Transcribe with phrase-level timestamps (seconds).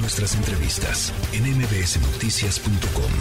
[0.00, 3.12] Nuestras entrevistas en mbsnoticias.com.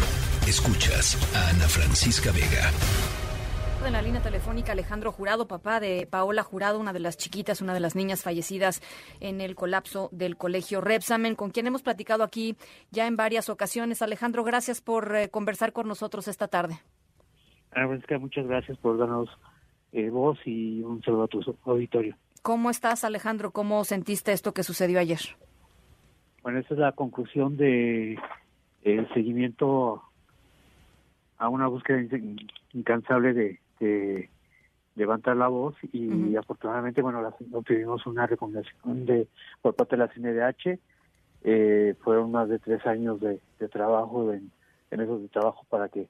[0.47, 2.69] Escuchas a Ana Francisca Vega.
[3.83, 7.73] En la línea telefónica Alejandro Jurado, papá de Paola Jurado, una de las chiquitas, una
[7.73, 8.83] de las niñas fallecidas
[9.21, 12.55] en el colapso del colegio Repsamen, con quien hemos platicado aquí
[12.91, 14.03] ya en varias ocasiones.
[14.03, 16.79] Alejandro, gracias por eh, conversar con nosotros esta tarde.
[17.71, 19.29] Ana Francisca, muchas gracias por darnos
[19.93, 22.15] eh, voz y un saludo a tu auditorio.
[22.43, 23.49] ¿Cómo estás, Alejandro?
[23.51, 25.37] ¿Cómo sentiste esto que sucedió ayer?
[26.47, 28.17] Bueno, esa es la conclusión de
[28.83, 30.01] el seguimiento
[31.37, 31.99] a una búsqueda
[32.71, 34.29] incansable de,
[34.95, 37.21] levantar la voz y afortunadamente, bueno,
[37.51, 39.27] obtuvimos una recomendación de
[39.61, 40.79] por parte de la CNDH.
[41.43, 44.49] Eh, fueron más de tres años de, trabajo en,
[44.89, 46.07] esos de trabajo para que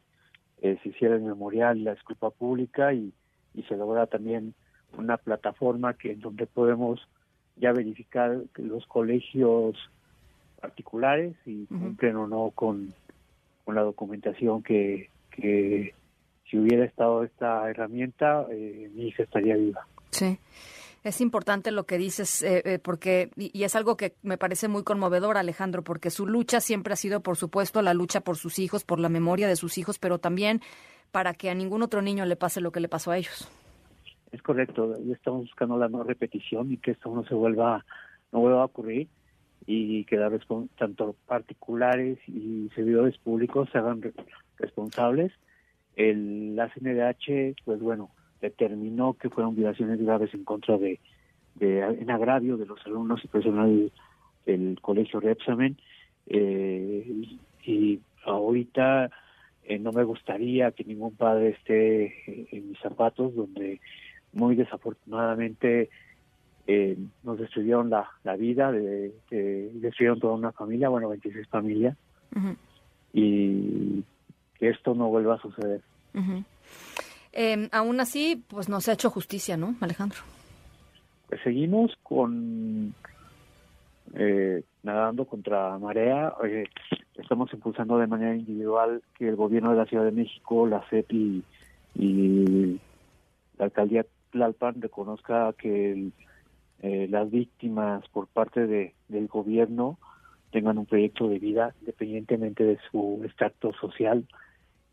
[0.62, 3.12] eh, se hiciera el memorial, la disculpa pública y,
[3.56, 4.54] y se logra también
[5.00, 7.10] una plataforma que en donde podemos
[7.56, 9.76] ya verificar los colegios
[10.60, 12.94] particulares y cumplen o no con,
[13.64, 15.94] con la documentación que, que
[16.50, 19.88] si hubiera estado esta herramienta, eh, mi hija estaría viva.
[20.12, 20.40] Sí.
[21.04, 24.84] Es importante lo que dices, eh, eh, porque, y, es algo que me parece muy
[24.84, 28.84] conmovedor, Alejandro, porque su lucha siempre ha sido, por supuesto, la lucha por sus hijos,
[28.84, 30.62] por la memoria de sus hijos, pero también
[31.12, 33.50] para que a ningún otro niño le pase lo que le pasó a ellos.
[34.32, 37.86] Es correcto, y estamos buscando la no repetición y que esto no se vuelva,
[38.34, 39.08] no vuelva a ocurrir
[39.68, 40.18] y que
[40.78, 44.02] tanto particulares y servidores públicos se hagan
[44.58, 45.34] responsables.
[45.98, 48.10] El, la CNDH, pues bueno,
[48.42, 51.00] determinó que fueron violaciones graves en contra de,
[51.60, 53.92] en agravio de los alumnos y personal
[54.46, 55.78] del colegio Repsamen
[56.28, 57.26] eh,
[57.66, 59.10] y ahorita
[59.66, 63.82] eh, no me gustaría que ningún padre esté en mis zapatos donde
[64.32, 65.90] muy desafortunadamente
[66.68, 71.96] eh, nos destruyeron la, la vida, de, destruyeron toda una familia, bueno, 26 familias,
[73.14, 74.04] y
[74.60, 75.82] que esto no vuelva a suceder.
[77.32, 80.20] Em, aún así, pues no se ha hecho justicia, ¿no, Alejandro?
[81.30, 82.94] Pues seguimos con
[84.16, 86.34] eh, nadando contra marea.
[87.18, 91.14] estamos impulsando de manera individual que el gobierno de la Ciudad de México, la CEP
[91.14, 91.44] y,
[91.96, 92.80] y
[93.58, 96.10] la alcaldía Tlalpan reconozca que
[96.82, 99.98] eh, las víctimas por parte de, del gobierno
[100.52, 104.26] tengan un proyecto de vida independientemente de su estatus social.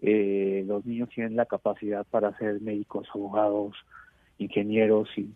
[0.01, 3.77] Eh, los niños tienen la capacidad para ser médicos, abogados,
[4.39, 5.33] ingenieros y,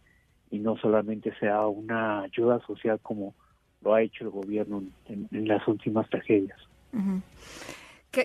[0.51, 3.35] y no solamente sea una ayuda social como
[3.83, 6.59] lo ha hecho el gobierno en, las últimas tragedias.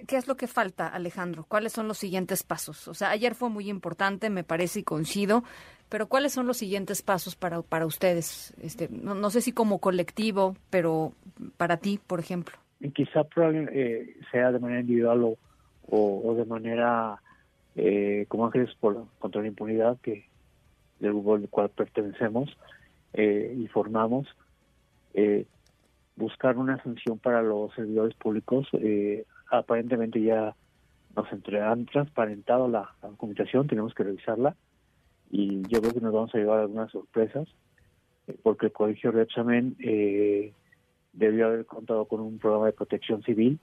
[0.01, 1.45] ¿Qué, es lo que falta, Alejandro?
[1.47, 2.87] ¿Cuáles son los siguientes pasos?
[2.87, 5.43] O sea, ayer fue muy importante, me parece y coincido,
[5.89, 8.53] pero ¿cuáles son los siguientes pasos para, para ustedes?
[8.61, 11.13] Este, no, sé si como colectivo, pero
[11.57, 12.57] para ti, por ejemplo.
[12.79, 15.37] Y quizá eh, sea de manera individual o,
[15.87, 17.21] o, de manera
[17.75, 20.27] eh, como Ángeles por, contra la Impunidad, que
[20.99, 22.57] del grupo al cual pertenecemos
[23.13, 24.27] eh, y formamos,
[25.13, 25.45] eh,
[26.15, 28.67] buscar una sanción para los servidores públicos.
[28.73, 29.25] Eh,
[29.59, 30.55] aparentemente ya
[31.15, 34.55] nos han transparentado la, documentación, tenemos que revisarla
[35.29, 37.47] y yo creo que nos vamos a llevar algunas sorpresas
[38.27, 40.53] eh, porque el Colegio de Examen eh,
[41.13, 43.59] debió haber contado con un programa de protección civil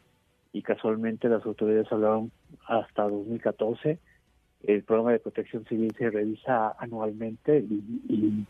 [0.52, 2.30] y casualmente las autoridades hablaron
[2.66, 3.98] hasta 2014.
[4.62, 8.46] El programa de protección civil se revisa anualmente y,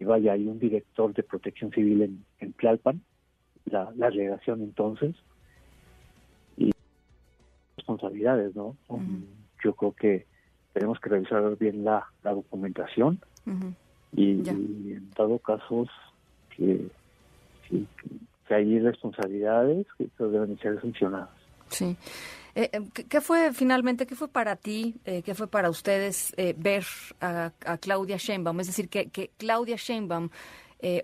[0.00, 3.00] vaya, hay un director de protección civil en, en Tlalpan,
[3.64, 5.14] la, la delegación entonces,
[7.88, 8.76] responsabilidades, ¿no?
[9.64, 10.26] Yo creo que
[10.72, 13.20] tenemos que revisar bien la, documentación
[14.12, 15.86] y, en todo caso
[16.54, 16.86] que,
[17.68, 21.28] que, hay responsabilidades que deben ser sancionadas.
[21.68, 21.96] Sí.
[22.54, 26.84] Eh, eh, ¿qué, fue finalmente, qué fue para ti, eh, qué fue para ustedes ver
[27.20, 28.60] a, Claudia Sheinbaum?
[28.60, 30.30] Es decir, que, que Claudia Sheinbaum,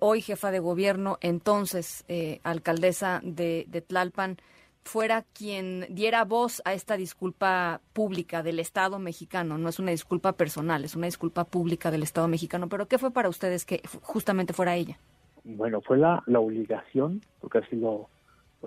[0.00, 2.04] hoy jefa de gobierno, entonces
[2.44, 4.38] alcaldesa de, de Tlalpan,
[4.84, 9.58] fuera quien diera voz a esta disculpa pública del Estado mexicano.
[9.58, 12.68] No es una disculpa personal, es una disculpa pública del Estado mexicano.
[12.68, 14.98] Pero ¿qué fue para ustedes que justamente fuera ella?
[15.42, 18.08] Bueno, fue la, la obligación, porque así lo,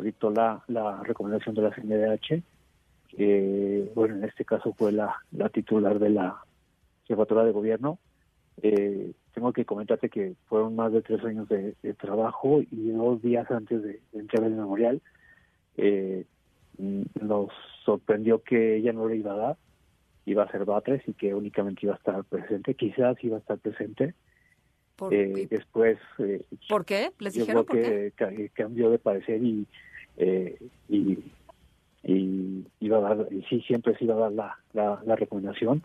[0.01, 2.43] dictó la, la recomendación de la CNDH.
[3.95, 6.37] bueno, en este caso fue la, la titular de la
[7.05, 7.99] jefatura de gobierno.
[8.61, 13.49] Eh, tengo que comentarte que fueron más de tres años de, trabajo y dos días
[13.51, 15.01] antes de, de entregar el memorial
[15.77, 16.25] eh,
[16.77, 17.49] nos
[17.83, 19.57] sorprendió que ella no le iba a dar,
[20.25, 23.57] iba a ser Batres y que únicamente iba a estar presente, quizás iba a estar
[23.57, 24.13] presente.
[25.11, 25.97] Eh, después...
[26.19, 27.11] Eh, ¿Por qué?
[27.19, 28.49] ¿Les dijeron por que, qué?
[28.53, 29.67] cambió de parecer y,
[30.17, 30.57] eh,
[30.89, 31.19] y,
[32.03, 35.83] y, iba a dar, y sí, siempre se iba a dar la, la, recomendación,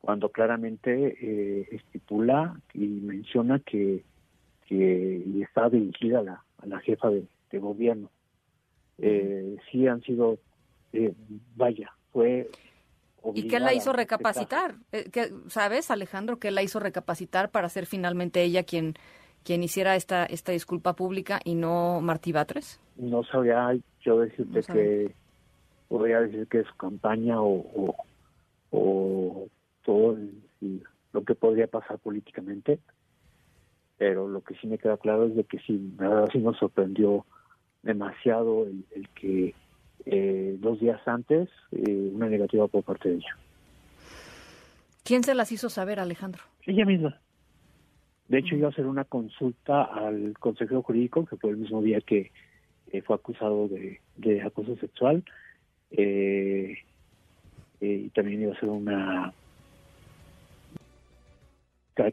[0.00, 4.02] cuando claramente estipula y menciona que,
[4.66, 8.10] que está dirigida a la, a la jefa de, gobierno.
[9.70, 10.38] Sí han sido,
[11.56, 12.48] vaya, fue
[13.34, 14.76] ¿Y qué la hizo recapacitar?
[14.92, 18.94] Eh, ¿Qué, ¿Sabes, Alejandro, qué la hizo recapacitar para ser finalmente ella quien,
[19.44, 22.80] quien hiciera esta, esta disculpa pública y no Martí Batres?
[22.96, 25.14] No sabría yo decirte que
[25.88, 27.94] podría decir que es campaña o,
[28.70, 29.48] o,
[29.84, 30.16] todo
[31.12, 32.78] lo que podría pasar políticamente,
[33.98, 37.26] pero lo que sí me queda claro es de que sí, verdad sí nos sorprendió
[37.82, 39.54] demasiado el que
[40.06, 43.36] eh, dos días antes eh, una negativa por parte de ella.
[45.04, 46.42] ¿Quién se las hizo saber, Alejandro?
[46.66, 47.20] Ella misma.
[48.28, 52.00] De hecho, iba a hacer una consulta al consejero jurídico, que fue el mismo día
[52.00, 52.30] que
[52.92, 54.00] eh, fue acusado de,
[54.42, 55.22] acoso sexual.
[55.90, 56.76] y
[58.10, 59.32] también iba a hacer una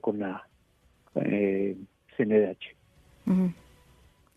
[0.01, 0.45] con la
[1.13, 2.75] CNDH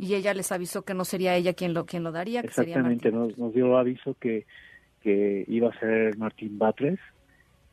[0.00, 2.41] y ella les avisó que no sería ella quien lo quien lo daría.
[2.41, 4.47] Que Exactamente, nos, nos, dio aviso que,
[5.02, 6.99] que iba a ser Martín Batres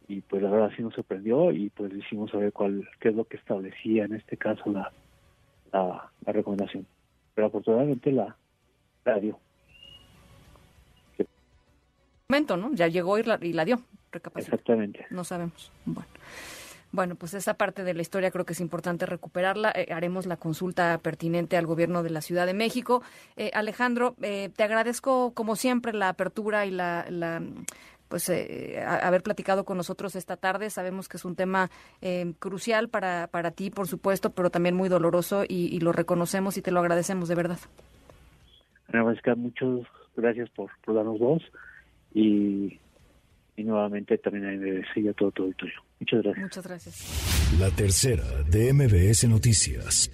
[0.10, 3.24] y pues la verdad sí nos sorprendió y pues hicimos saber cuál qué es lo
[3.24, 4.92] que establecía en este caso la,
[5.72, 6.86] la, recomendación.
[7.34, 8.36] Pero afortunadamente la,
[9.06, 9.40] la dio.
[12.28, 12.74] Momento, ¿no?
[12.74, 13.80] Ya llegó y la, y la dio.
[14.36, 15.06] Exactamente.
[15.12, 15.72] No sabemos.
[15.86, 16.10] Bueno.
[16.92, 19.72] Bueno, pues esa parte de la historia creo que es importante recuperarla.
[19.76, 23.04] Eh, haremos la consulta pertinente al gobierno de la Ciudad de México.
[23.36, 27.06] Eh, Alejandro, eh, te agradezco como siempre la apertura y la,
[28.08, 28.32] pues
[28.86, 30.70] haber platicado con nosotros esta tarde.
[30.70, 31.70] Sabemos que es un tema
[32.40, 36.72] crucial para, para ti, por supuesto, pero también muy doloroso y, lo reconocemos y te
[36.72, 37.60] lo agradecemos de verdad.
[39.36, 39.86] Muchas
[40.16, 41.44] gracias por, darnos voz
[42.14, 42.80] y
[43.58, 45.82] y nuevamente también a todo tu auditorio.
[46.00, 46.44] Muchas gracias.
[46.44, 47.60] Muchas gracias.
[47.60, 50.12] La tercera de MBS Noticias.